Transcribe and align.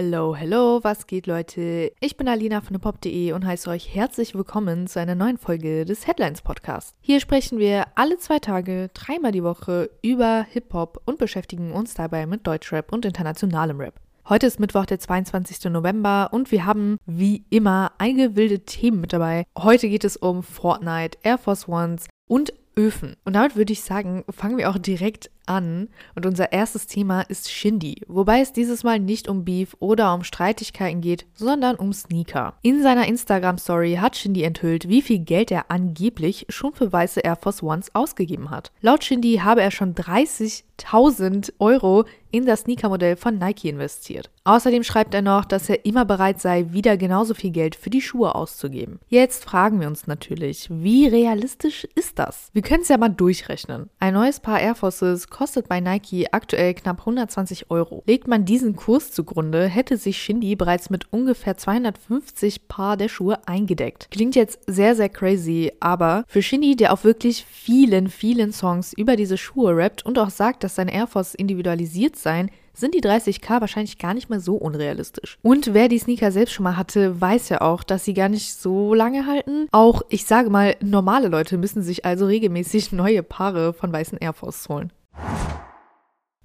Hello, 0.00 0.36
hello, 0.36 0.78
was 0.84 1.08
geht 1.08 1.26
Leute? 1.26 1.90
Ich 1.98 2.16
bin 2.16 2.28
Alina 2.28 2.60
von 2.60 2.76
hiphop.de 2.76 3.32
und 3.32 3.44
heiße 3.44 3.68
euch 3.68 3.96
herzlich 3.96 4.32
willkommen 4.32 4.86
zu 4.86 5.00
einer 5.00 5.16
neuen 5.16 5.38
Folge 5.38 5.84
des 5.84 6.06
Headlines 6.06 6.40
Podcast. 6.40 6.94
Hier 7.00 7.18
sprechen 7.18 7.58
wir 7.58 7.84
alle 7.96 8.16
zwei 8.16 8.38
Tage, 8.38 8.90
dreimal 8.94 9.32
die 9.32 9.42
Woche 9.42 9.90
über 10.00 10.46
Hip-Hop 10.52 11.02
und 11.04 11.18
beschäftigen 11.18 11.72
uns 11.72 11.94
dabei 11.94 12.26
mit 12.26 12.46
Deutschrap 12.46 12.92
und 12.92 13.06
internationalem 13.06 13.80
Rap. 13.80 13.94
Heute 14.28 14.46
ist 14.46 14.60
Mittwoch, 14.60 14.86
der 14.86 15.00
22. 15.00 15.64
November 15.64 16.28
und 16.30 16.52
wir 16.52 16.64
haben 16.64 16.98
wie 17.04 17.44
immer 17.50 17.90
einige 17.98 18.36
wilde 18.36 18.60
Themen 18.60 19.00
mit 19.00 19.12
dabei. 19.12 19.46
Heute 19.58 19.88
geht 19.88 20.04
es 20.04 20.16
um 20.16 20.44
Fortnite, 20.44 21.18
Air 21.24 21.38
Force 21.38 21.66
Ones 21.66 22.06
und 22.28 22.52
Öfen. 22.76 23.16
Und 23.24 23.32
damit 23.32 23.56
würde 23.56 23.72
ich 23.72 23.82
sagen, 23.82 24.24
fangen 24.30 24.58
wir 24.58 24.70
auch 24.70 24.78
direkt 24.78 25.32
an 25.48 25.88
und 26.14 26.26
unser 26.26 26.52
erstes 26.52 26.86
Thema 26.86 27.22
ist 27.22 27.50
Shindy, 27.50 28.02
wobei 28.06 28.40
es 28.40 28.52
dieses 28.52 28.84
Mal 28.84 28.98
nicht 28.98 29.28
um 29.28 29.44
Beef 29.44 29.76
oder 29.80 30.14
um 30.14 30.24
Streitigkeiten 30.24 31.00
geht, 31.00 31.26
sondern 31.34 31.76
um 31.76 31.92
Sneaker. 31.92 32.54
In 32.62 32.82
seiner 32.82 33.08
Instagram-Story 33.08 33.98
hat 34.00 34.16
Shindy 34.16 34.42
enthüllt, 34.42 34.88
wie 34.88 35.02
viel 35.02 35.20
Geld 35.20 35.50
er 35.50 35.70
angeblich 35.70 36.46
schon 36.48 36.74
für 36.74 36.92
weiße 36.92 37.20
Air 37.20 37.36
Force 37.36 37.62
Ones 37.62 37.94
ausgegeben 37.94 38.50
hat. 38.50 38.72
Laut 38.80 39.04
Shindy 39.04 39.40
habe 39.42 39.62
er 39.62 39.70
schon 39.70 39.94
30.000 39.94 41.52
Euro 41.58 42.04
in 42.30 42.46
das 42.46 42.60
Sneaker-Modell 42.60 43.16
von 43.16 43.38
Nike 43.38 43.68
investiert. 43.68 44.30
Außerdem 44.44 44.82
schreibt 44.82 45.14
er 45.14 45.22
noch, 45.22 45.44
dass 45.44 45.68
er 45.68 45.84
immer 45.84 46.04
bereit 46.04 46.40
sei, 46.40 46.72
wieder 46.72 46.96
genauso 46.96 47.34
viel 47.34 47.50
Geld 47.50 47.74
für 47.74 47.90
die 47.90 48.02
Schuhe 48.02 48.34
auszugeben. 48.34 48.98
Jetzt 49.08 49.44
fragen 49.44 49.80
wir 49.80 49.88
uns 49.88 50.06
natürlich, 50.06 50.68
wie 50.70 51.06
realistisch 51.06 51.86
ist 51.94 52.18
das? 52.18 52.50
Wir 52.52 52.62
können 52.62 52.82
es 52.82 52.88
ja 52.88 52.98
mal 52.98 53.08
durchrechnen. 53.08 53.88
Ein 53.98 54.14
neues 54.14 54.40
Paar 54.40 54.60
Air 54.60 54.74
Forces 54.74 55.28
kostet 55.38 55.68
bei 55.68 55.78
Nike 55.78 56.26
aktuell 56.32 56.74
knapp 56.74 56.98
120 56.98 57.70
Euro. 57.70 58.02
Legt 58.08 58.26
man 58.26 58.44
diesen 58.44 58.74
Kurs 58.74 59.12
zugrunde, 59.12 59.66
hätte 59.68 59.96
sich 59.96 60.18
Shindy 60.20 60.56
bereits 60.56 60.90
mit 60.90 61.12
ungefähr 61.12 61.56
250 61.56 62.66
Paar 62.66 62.96
der 62.96 63.08
Schuhe 63.08 63.38
eingedeckt. 63.46 64.08
Klingt 64.10 64.34
jetzt 64.34 64.58
sehr, 64.66 64.96
sehr 64.96 65.08
crazy, 65.08 65.70
aber 65.78 66.24
für 66.26 66.42
Shindy, 66.42 66.74
der 66.74 66.92
auf 66.92 67.04
wirklich 67.04 67.44
vielen, 67.44 68.08
vielen 68.08 68.52
Songs 68.52 68.92
über 68.92 69.14
diese 69.14 69.38
Schuhe 69.38 69.76
rappt 69.76 70.04
und 70.04 70.18
auch 70.18 70.30
sagt, 70.30 70.64
dass 70.64 70.74
seine 70.74 70.92
Air 70.92 71.06
Force 71.06 71.36
individualisiert 71.36 72.16
seien, 72.16 72.50
sind 72.74 72.94
die 72.94 73.00
30k 73.00 73.60
wahrscheinlich 73.60 73.98
gar 73.98 74.14
nicht 74.14 74.30
mehr 74.30 74.40
so 74.40 74.56
unrealistisch. 74.56 75.38
Und 75.42 75.72
wer 75.72 75.88
die 75.88 75.98
Sneaker 75.98 76.32
selbst 76.32 76.54
schon 76.54 76.64
mal 76.64 76.76
hatte, 76.76 77.20
weiß 77.20 77.48
ja 77.50 77.60
auch, 77.60 77.84
dass 77.84 78.04
sie 78.04 78.14
gar 78.14 78.28
nicht 78.28 78.54
so 78.54 78.92
lange 78.92 79.26
halten. 79.26 79.68
Auch, 79.70 80.02
ich 80.08 80.24
sage 80.24 80.50
mal, 80.50 80.74
normale 80.80 81.28
Leute 81.28 81.58
müssen 81.58 81.82
sich 81.82 82.04
also 82.04 82.26
regelmäßig 82.26 82.90
neue 82.92 83.22
Paare 83.22 83.72
von 83.72 83.92
weißen 83.92 84.18
Air 84.18 84.32
Force 84.32 84.68
holen. 84.68 84.92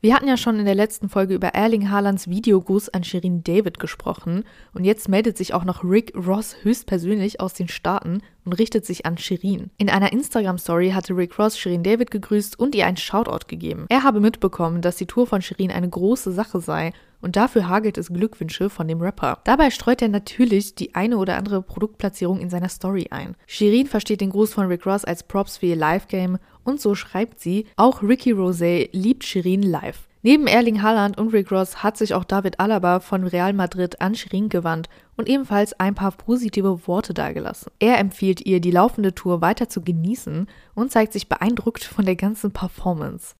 Wir 0.03 0.13
hatten 0.13 0.27
ja 0.27 0.35
schon 0.35 0.59
in 0.59 0.65
der 0.65 0.75
letzten 0.75 1.07
Folge 1.07 1.33
über 1.33 1.53
Erling 1.53 1.89
Haalands 1.89 2.27
Videogruß 2.27 2.89
an 2.89 3.05
Shirin 3.05 3.41
David 3.41 3.79
gesprochen 3.79 4.43
und 4.73 4.83
jetzt 4.83 5.07
meldet 5.07 5.37
sich 5.37 5.53
auch 5.53 5.63
noch 5.63 5.85
Rick 5.85 6.11
Ross 6.13 6.57
höchstpersönlich 6.61 7.39
aus 7.39 7.53
den 7.53 7.69
Staaten 7.69 8.21
und 8.43 8.51
richtet 8.51 8.85
sich 8.85 9.05
an 9.05 9.17
Shirin. 9.17 9.71
In 9.77 9.89
einer 9.89 10.11
Instagram-Story 10.11 10.89
hatte 10.89 11.15
Rick 11.15 11.39
Ross 11.39 11.57
Shirin 11.57 11.83
David 11.83 12.11
gegrüßt 12.11 12.59
und 12.59 12.75
ihr 12.75 12.85
einen 12.85 12.97
Shoutout 12.97 13.47
gegeben. 13.47 13.85
Er 13.87 14.03
habe 14.03 14.19
mitbekommen, 14.19 14.81
dass 14.81 14.97
die 14.97 15.05
Tour 15.05 15.25
von 15.25 15.41
Shirin 15.41 15.71
eine 15.71 15.87
große 15.87 16.33
Sache 16.33 16.59
sei 16.59 16.91
und 17.21 17.37
dafür 17.37 17.69
hagelt 17.69 17.97
es 17.97 18.11
Glückwünsche 18.11 18.69
von 18.69 18.89
dem 18.89 18.99
Rapper. 18.99 19.39
Dabei 19.45 19.71
streut 19.71 20.01
er 20.01 20.09
natürlich 20.09 20.75
die 20.75 20.93
eine 20.93 21.17
oder 21.17 21.37
andere 21.37 21.61
Produktplatzierung 21.61 22.41
in 22.41 22.49
seiner 22.49 22.67
Story 22.67 23.07
ein. 23.11 23.35
Shirin 23.47 23.87
versteht 23.87 24.19
den 24.19 24.31
Gruß 24.31 24.53
von 24.53 24.67
Rick 24.67 24.85
Ross 24.85 25.05
als 25.05 25.23
Props 25.23 25.55
für 25.55 25.67
ihr 25.67 25.77
Live-Game 25.77 26.39
und 26.63 26.81
so 26.81 26.95
schreibt 26.95 27.39
sie, 27.39 27.65
auch 27.75 28.01
Ricky 28.01 28.33
Rosé 28.33 28.89
liebt 28.91 29.23
Shirin 29.23 29.63
live. 29.63 30.07
Neben 30.25 30.47
Erling 30.47 30.81
Haaland 30.81 31.17
und 31.17 31.33
Rick 31.33 31.51
Ross 31.51 31.83
hat 31.83 31.97
sich 31.97 32.13
auch 32.13 32.23
David 32.23 32.57
Alaba 32.61 33.01
von 33.01 33.25
Real 33.25 33.51
Madrid 33.51 33.99
an 33.99 34.15
Shirin 34.15 34.47
gewandt 34.47 34.87
und 35.17 35.27
ebenfalls 35.27 35.77
ein 35.81 35.95
paar 35.95 36.11
positive 36.11 36.87
Worte 36.87 37.13
dargelassen. 37.13 37.73
Er 37.79 37.99
empfiehlt 37.99 38.39
ihr, 38.45 38.61
die 38.61 38.71
laufende 38.71 39.13
Tour 39.13 39.41
weiter 39.41 39.67
zu 39.67 39.81
genießen 39.81 40.47
und 40.75 40.91
zeigt 40.93 41.11
sich 41.11 41.27
beeindruckt 41.27 41.83
von 41.83 42.05
der 42.05 42.15
ganzen 42.15 42.51
Performance. 42.51 43.35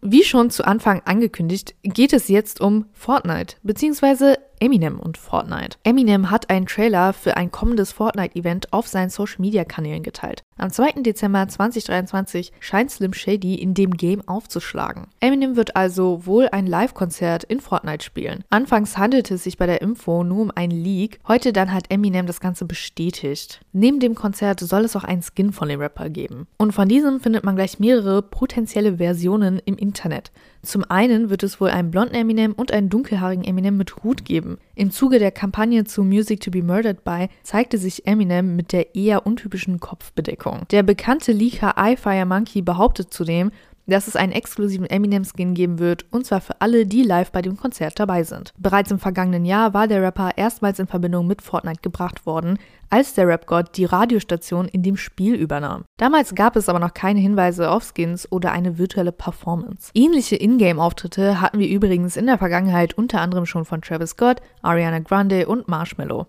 Wie 0.00 0.24
schon 0.24 0.48
zu 0.48 0.66
Anfang 0.66 1.02
angekündigt, 1.04 1.74
geht 1.82 2.14
es 2.14 2.28
jetzt 2.28 2.62
um 2.62 2.86
Fortnite, 2.92 3.56
beziehungsweise 3.62 4.38
Eminem 4.64 4.98
und 4.98 5.18
Fortnite. 5.18 5.76
Eminem 5.84 6.30
hat 6.30 6.48
einen 6.48 6.64
Trailer 6.64 7.12
für 7.12 7.36
ein 7.36 7.50
kommendes 7.50 7.92
Fortnite-Event 7.92 8.72
auf 8.72 8.88
seinen 8.88 9.10
Social-Media-Kanälen 9.10 10.02
geteilt. 10.02 10.42
Am 10.56 10.70
2. 10.70 11.02
Dezember 11.02 11.46
2023 11.46 12.50
scheint 12.60 12.90
Slim 12.90 13.12
Shady 13.12 13.56
in 13.56 13.74
dem 13.74 13.90
Game 13.90 14.26
aufzuschlagen. 14.26 15.08
Eminem 15.20 15.56
wird 15.56 15.76
also 15.76 16.24
wohl 16.24 16.48
ein 16.50 16.66
Live-Konzert 16.66 17.44
in 17.44 17.60
Fortnite 17.60 18.02
spielen. 18.02 18.42
Anfangs 18.48 18.96
handelte 18.96 19.34
es 19.34 19.44
sich 19.44 19.58
bei 19.58 19.66
der 19.66 19.82
Info 19.82 20.24
nur 20.24 20.40
um 20.40 20.52
ein 20.54 20.70
Leak, 20.70 21.18
heute 21.28 21.52
dann 21.52 21.74
hat 21.74 21.90
Eminem 21.90 22.26
das 22.26 22.40
Ganze 22.40 22.64
bestätigt. 22.64 23.60
Neben 23.74 24.00
dem 24.00 24.14
Konzert 24.14 24.60
soll 24.60 24.86
es 24.86 24.96
auch 24.96 25.04
einen 25.04 25.22
Skin 25.22 25.52
von 25.52 25.68
dem 25.68 25.80
Rapper 25.80 26.08
geben. 26.08 26.46
Und 26.56 26.72
von 26.72 26.88
diesem 26.88 27.20
findet 27.20 27.44
man 27.44 27.56
gleich 27.56 27.80
mehrere 27.80 28.22
potenzielle 28.22 28.96
Versionen 28.96 29.60
im 29.66 29.76
Internet. 29.76 30.32
Zum 30.64 30.84
einen 30.88 31.30
wird 31.30 31.42
es 31.42 31.60
wohl 31.60 31.68
einen 31.68 31.90
blonden 31.90 32.14
Eminem 32.14 32.52
und 32.52 32.72
einen 32.72 32.88
dunkelhaarigen 32.88 33.44
Eminem 33.44 33.76
mit 33.76 34.02
Hut 34.02 34.24
geben. 34.24 34.58
Im 34.74 34.90
Zuge 34.90 35.18
der 35.18 35.30
Kampagne 35.30 35.84
zu 35.84 36.02
Music 36.02 36.40
to 36.40 36.50
be 36.50 36.62
Murdered 36.62 37.04
by 37.04 37.28
zeigte 37.42 37.78
sich 37.78 38.06
Eminem 38.06 38.56
mit 38.56 38.72
der 38.72 38.94
eher 38.94 39.26
untypischen 39.26 39.80
Kopfbedeckung. 39.80 40.62
Der 40.70 40.82
bekannte 40.82 41.32
Leaker 41.32 41.74
iFire 41.78 42.26
Monkey 42.26 42.62
behauptet 42.62 43.12
zudem, 43.12 43.50
dass 43.86 44.08
es 44.08 44.16
einen 44.16 44.32
exklusiven 44.32 44.86
Eminem-Skin 44.86 45.54
geben 45.54 45.78
wird, 45.78 46.06
und 46.10 46.26
zwar 46.26 46.40
für 46.40 46.60
alle, 46.60 46.86
die 46.86 47.02
live 47.02 47.32
bei 47.32 47.42
dem 47.42 47.56
Konzert 47.56 47.98
dabei 47.98 48.22
sind. 48.22 48.52
Bereits 48.58 48.90
im 48.90 48.98
vergangenen 48.98 49.44
Jahr 49.44 49.74
war 49.74 49.88
der 49.88 50.02
Rapper 50.02 50.30
erstmals 50.36 50.78
in 50.78 50.86
Verbindung 50.86 51.26
mit 51.26 51.42
Fortnite 51.42 51.80
gebracht 51.82 52.26
worden, 52.26 52.58
als 52.90 53.14
der 53.14 53.26
Rap-Gott 53.26 53.76
die 53.76 53.84
Radiostation 53.84 54.68
in 54.68 54.82
dem 54.82 54.96
Spiel 54.96 55.34
übernahm. 55.34 55.84
Damals 55.96 56.34
gab 56.34 56.56
es 56.56 56.68
aber 56.68 56.78
noch 56.78 56.94
keine 56.94 57.20
Hinweise 57.20 57.70
auf 57.70 57.92
Skins 57.94 58.30
oder 58.30 58.52
eine 58.52 58.78
virtuelle 58.78 59.12
Performance. 59.12 59.90
Ähnliche 59.94 60.36
Ingame-Auftritte 60.36 61.40
hatten 61.40 61.58
wir 61.58 61.68
übrigens 61.68 62.16
in 62.16 62.26
der 62.26 62.38
Vergangenheit 62.38 62.94
unter 62.94 63.20
anderem 63.20 63.46
schon 63.46 63.64
von 63.64 63.82
Travis 63.82 64.10
Scott, 64.10 64.40
Ariana 64.62 65.00
Grande 65.00 65.46
und 65.46 65.68
Marshmallow. 65.68 66.26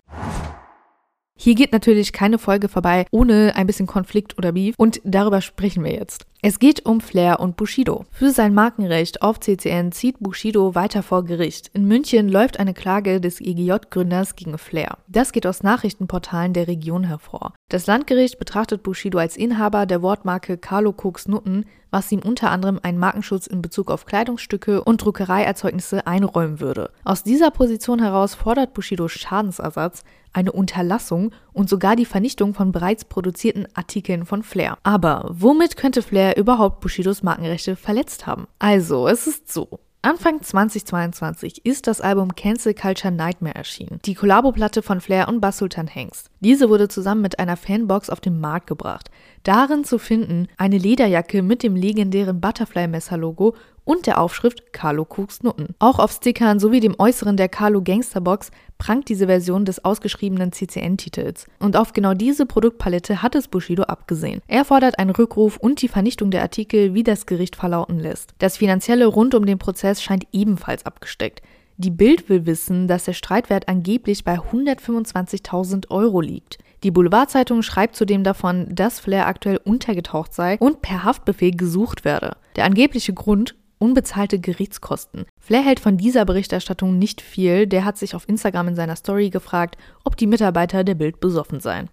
Hier 1.37 1.53
geht 1.53 1.73
natürlich 1.73 2.13
keine 2.13 2.39
Folge 2.39 2.69
vorbei 2.69 3.05
ohne 3.11 3.53
ein 3.55 3.67
bisschen 3.67 3.87
Konflikt 3.87 4.37
oder 4.37 4.53
Beef 4.53 4.75
und 4.77 5.01
darüber 5.03 5.41
sprechen 5.41 5.83
wir 5.83 5.91
jetzt. 5.91 6.25
Es 6.41 6.59
geht 6.59 6.85
um 6.85 7.01
Flair 7.01 7.39
und 7.39 7.57
Bushido. 7.57 8.05
Für 8.11 8.29
sein 8.29 8.53
Markenrecht 8.53 9.23
auf 9.23 9.39
CCN 9.39 9.91
zieht 9.91 10.19
Bushido 10.19 10.75
weiter 10.75 11.01
vor 11.01 11.25
Gericht. 11.25 11.71
In 11.73 11.87
München 11.87 12.29
läuft 12.29 12.59
eine 12.59 12.75
Klage 12.75 13.19
des 13.19 13.41
EGJ-Gründers 13.41 14.35
gegen 14.35 14.59
Flair. 14.59 14.99
Das 15.07 15.31
geht 15.31 15.47
aus 15.47 15.63
Nachrichtenportalen 15.63 16.53
der 16.53 16.67
Region 16.67 17.03
hervor. 17.03 17.53
Das 17.69 17.87
Landgericht 17.87 18.37
betrachtet 18.37 18.83
Bushido 18.83 19.17
als 19.17 19.37
Inhaber 19.37 19.87
der 19.87 20.03
Wortmarke 20.03 20.59
Carlo 20.59 20.91
Cooks 20.91 21.27
Nutten, 21.27 21.65
was 21.89 22.11
ihm 22.11 22.19
unter 22.19 22.51
anderem 22.51 22.79
einen 22.83 22.99
Markenschutz 22.99 23.47
in 23.47 23.63
Bezug 23.63 23.89
auf 23.89 24.05
Kleidungsstücke 24.05 24.83
und 24.83 25.03
Druckereierzeugnisse 25.03 26.05
einräumen 26.05 26.59
würde. 26.59 26.91
Aus 27.03 27.23
dieser 27.23 27.49
Position 27.49 27.99
heraus 27.99 28.35
fordert 28.35 28.75
Bushido 28.75 29.07
Schadensersatz, 29.07 30.03
eine 30.35 30.51
Unterlassung 30.51 31.31
und 31.53 31.69
sogar 31.69 31.95
die 31.95 32.05
Vernichtung 32.05 32.53
von 32.53 32.71
bereits 32.71 33.05
produzierten 33.05 33.67
Artikeln 33.73 34.25
von 34.25 34.43
Flair. 34.43 34.77
Aber 34.83 35.29
womit 35.31 35.77
könnte 35.77 36.01
Flair 36.01 36.37
überhaupt 36.37 36.81
Bushidos 36.81 37.23
Markenrechte 37.23 37.75
verletzt 37.75 38.27
haben? 38.27 38.47
Also, 38.59 39.07
es 39.07 39.27
ist 39.27 39.51
so. 39.51 39.79
Anfang 40.05 40.39
2022 40.39 41.65
ist 41.65 41.87
das 41.87 41.99
Album 41.99 42.35
Cancel 42.35 42.75
Culture 42.75 43.11
Nightmare 43.11 43.55
erschienen. 43.55 43.99
Die 44.05 44.13
Kollaboplatte 44.13 44.83
von 44.83 45.01
Flair 45.01 45.27
und 45.27 45.41
Bass 45.41 45.57
Sultan 45.57 45.87
Hengst. 45.87 46.29
Diese 46.41 46.69
wurde 46.69 46.89
zusammen 46.89 47.23
mit 47.23 47.39
einer 47.39 47.57
Fanbox 47.57 48.11
auf 48.11 48.19
den 48.19 48.39
Markt 48.39 48.67
gebracht. 48.67 49.09
Darin 49.41 49.83
zu 49.83 49.97
finden 49.97 50.47
eine 50.57 50.77
Lederjacke 50.77 51.41
mit 51.41 51.63
dem 51.63 51.75
legendären 51.75 52.39
Butterfly-Messer-Logo 52.39 53.55
und 53.85 54.07
der 54.07 54.19
Aufschrift 54.19 54.73
Carlo 54.73 55.07
Cooks 55.07 55.43
Nutten. 55.43 55.75
Auch 55.79 55.99
auf 55.99 56.11
Stickern 56.11 56.59
sowie 56.59 56.81
dem 56.81 56.95
Äußeren 56.99 57.37
der 57.37 57.47
Carlo 57.47 57.81
Gangsterbox 57.81 58.51
prangt 58.77 59.07
diese 59.07 59.27
Version 59.27 59.63
des 59.63 59.85
ausgeschriebenen 59.85 60.51
CCN-Titels. 60.51 61.47
Und 61.59 61.77
auf 61.77 61.93
genau 61.93 62.13
diese 62.13 62.45
Produktpalette 62.45 63.21
hat 63.21 63.35
es 63.35 63.47
Bushido 63.47 63.83
abgesehen. 63.83 64.41
Er 64.47 64.65
fordert 64.65 64.99
einen 64.99 65.11
Rückruf 65.11 65.57
und 65.57 65.81
die 65.81 65.87
Vernichtung 65.87 66.31
der 66.31 66.41
Artikel, 66.41 66.93
wie 66.93 67.03
das 67.03 67.25
Gericht 67.25 67.55
verlauten 67.55 67.99
lässt. 67.99 68.33
Das 68.39 68.57
Finanzielle 68.57 69.05
rund 69.05 69.33
um 69.35 69.45
den 69.45 69.59
Prozess 69.59 70.01
scheint 70.01 70.27
ebenfalls 70.33 70.85
abgesteckt. 70.85 71.41
Die 71.77 71.91
Bild 71.91 72.29
will 72.29 72.45
wissen, 72.45 72.87
dass 72.87 73.05
der 73.05 73.13
Streitwert 73.13 73.67
angeblich 73.67 74.23
bei 74.23 74.39
125.000 74.39 75.91
Euro 75.91 76.21
liegt. 76.21 76.57
Die 76.83 76.91
Boulevardzeitung 76.91 77.63
schreibt 77.63 77.95
zudem 77.95 78.23
davon, 78.23 78.67
dass 78.73 78.99
Flair 78.99 79.27
aktuell 79.27 79.59
untergetaucht 79.63 80.33
sei 80.33 80.57
und 80.59 80.81
per 80.81 81.03
Haftbefehl 81.03 81.51
gesucht 81.51 82.05
werde. 82.05 82.37
Der 82.55 82.65
angebliche 82.65 83.13
Grund 83.13 83.55
unbezahlte 83.77 84.39
Gerichtskosten. 84.39 85.25
Flair 85.39 85.61
hält 85.63 85.79
von 85.79 85.97
dieser 85.97 86.25
Berichterstattung 86.25 86.97
nicht 86.97 87.21
viel. 87.21 87.67
Der 87.67 87.85
hat 87.85 87.97
sich 87.97 88.15
auf 88.15 88.27
Instagram 88.27 88.69
in 88.69 88.75
seiner 88.75 88.95
Story 88.95 89.29
gefragt, 89.29 89.77
ob 90.03 90.17
die 90.17 90.27
Mitarbeiter 90.27 90.83
der 90.83 90.95
Bild 90.95 91.19
besoffen 91.19 91.59
seien. 91.59 91.89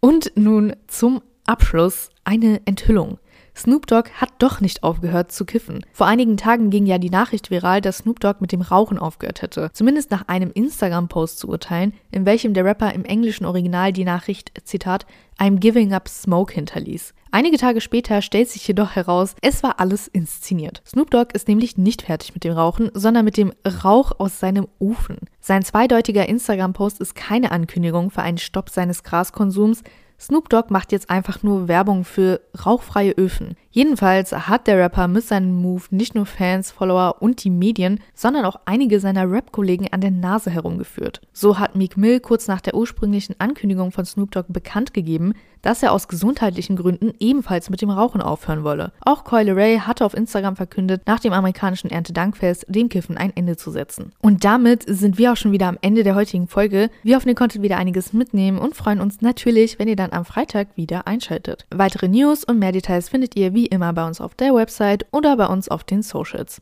Und 0.00 0.32
nun 0.34 0.74
zum 0.86 1.22
Abschluss 1.46 2.10
eine 2.24 2.60
Enthüllung. 2.66 3.18
Snoop 3.56 3.86
Dogg 3.86 4.10
hat 4.14 4.30
doch 4.38 4.60
nicht 4.60 4.82
aufgehört 4.82 5.30
zu 5.30 5.44
kiffen. 5.44 5.86
Vor 5.92 6.06
einigen 6.06 6.36
Tagen 6.36 6.70
ging 6.70 6.86
ja 6.86 6.98
die 6.98 7.10
Nachricht 7.10 7.50
viral, 7.50 7.80
dass 7.80 7.98
Snoop 7.98 8.18
Dogg 8.18 8.38
mit 8.40 8.50
dem 8.50 8.62
Rauchen 8.62 8.98
aufgehört 8.98 9.42
hätte. 9.42 9.70
Zumindest 9.72 10.10
nach 10.10 10.26
einem 10.26 10.50
Instagram-Post 10.52 11.38
zu 11.38 11.48
urteilen, 11.48 11.94
in 12.10 12.26
welchem 12.26 12.52
der 12.52 12.64
Rapper 12.64 12.92
im 12.92 13.04
englischen 13.04 13.44
Original 13.44 13.92
die 13.92 14.04
Nachricht, 14.04 14.52
Zitat, 14.64 15.06
I'm 15.38 15.58
giving 15.58 15.92
up 15.92 16.08
smoke 16.08 16.52
hinterließ. 16.52 17.14
Einige 17.30 17.56
Tage 17.56 17.80
später 17.80 18.22
stellt 18.22 18.48
sich 18.48 18.66
jedoch 18.66 18.94
heraus, 18.94 19.34
es 19.40 19.64
war 19.64 19.80
alles 19.80 20.06
inszeniert. 20.06 20.82
Snoop 20.86 21.10
Dogg 21.10 21.34
ist 21.34 21.48
nämlich 21.48 21.76
nicht 21.76 22.02
fertig 22.02 22.34
mit 22.34 22.44
dem 22.44 22.52
Rauchen, 22.52 22.90
sondern 22.94 23.24
mit 23.24 23.36
dem 23.36 23.52
Rauch 23.84 24.12
aus 24.18 24.38
seinem 24.38 24.68
Ofen. 24.78 25.18
Sein 25.40 25.64
zweideutiger 25.64 26.28
Instagram-Post 26.28 27.00
ist 27.00 27.14
keine 27.14 27.50
Ankündigung 27.50 28.10
für 28.10 28.22
einen 28.22 28.38
Stopp 28.38 28.70
seines 28.70 29.02
Graskonsums, 29.02 29.82
Snoop 30.24 30.48
Dogg 30.48 30.72
macht 30.72 30.90
jetzt 30.90 31.10
einfach 31.10 31.42
nur 31.42 31.68
Werbung 31.68 32.02
für 32.02 32.40
rauchfreie 32.64 33.12
Öfen. 33.12 33.56
Jedenfalls 33.70 34.32
hat 34.32 34.66
der 34.66 34.78
Rapper 34.78 35.06
mit 35.06 35.22
seinem 35.22 35.60
Move 35.60 35.82
nicht 35.90 36.14
nur 36.14 36.24
Fans, 36.24 36.70
Follower 36.70 37.16
und 37.20 37.44
die 37.44 37.50
Medien, 37.50 38.00
sondern 38.14 38.46
auch 38.46 38.56
einige 38.64 39.00
seiner 39.00 39.30
Rap-Kollegen 39.30 39.88
an 39.92 40.00
der 40.00 40.12
Nase 40.12 40.50
herumgeführt. 40.50 41.20
So 41.34 41.58
hat 41.58 41.76
Meek 41.76 41.98
Mill 41.98 42.20
kurz 42.20 42.48
nach 42.48 42.62
der 42.62 42.74
ursprünglichen 42.74 43.38
Ankündigung 43.38 43.92
von 43.92 44.06
Snoop 44.06 44.30
Dogg 44.30 44.46
bekannt 44.50 44.94
gegeben, 44.94 45.34
dass 45.64 45.82
er 45.82 45.92
aus 45.92 46.08
gesundheitlichen 46.08 46.76
Gründen 46.76 47.12
ebenfalls 47.18 47.70
mit 47.70 47.82
dem 47.82 47.90
Rauchen 47.90 48.20
aufhören 48.20 48.64
wolle. 48.64 48.92
Auch 49.00 49.24
Coyle 49.24 49.56
Ray 49.56 49.78
hatte 49.78 50.04
auf 50.04 50.14
Instagram 50.14 50.56
verkündet, 50.56 51.02
nach 51.06 51.20
dem 51.20 51.32
amerikanischen 51.32 51.90
Erntedankfest 51.90 52.66
dem 52.68 52.88
Kiffen 52.88 53.16
ein 53.16 53.34
Ende 53.34 53.56
zu 53.56 53.70
setzen. 53.70 54.12
Und 54.20 54.44
damit 54.44 54.84
sind 54.86 55.18
wir 55.18 55.32
auch 55.32 55.36
schon 55.36 55.52
wieder 55.52 55.68
am 55.68 55.78
Ende 55.80 56.04
der 56.04 56.14
heutigen 56.14 56.48
Folge. 56.48 56.90
Wir 57.02 57.16
hoffen, 57.16 57.28
ihr 57.28 57.34
konntet 57.34 57.62
wieder 57.62 57.78
einiges 57.78 58.12
mitnehmen 58.12 58.58
und 58.58 58.76
freuen 58.76 59.00
uns 59.00 59.20
natürlich, 59.20 59.78
wenn 59.78 59.88
ihr 59.88 59.96
dann 59.96 60.12
am 60.12 60.24
Freitag 60.24 60.68
wieder 60.76 61.06
einschaltet. 61.06 61.66
Weitere 61.74 62.08
News 62.08 62.44
und 62.44 62.58
mehr 62.58 62.72
Details 62.72 63.08
findet 63.08 63.36
ihr 63.36 63.54
wie 63.54 63.66
immer 63.66 63.92
bei 63.92 64.06
uns 64.06 64.20
auf 64.20 64.34
der 64.34 64.54
Website 64.54 65.06
oder 65.12 65.36
bei 65.36 65.46
uns 65.46 65.68
auf 65.68 65.84
den 65.84 66.02
Socials. 66.02 66.60